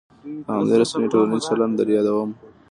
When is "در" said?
1.75-1.87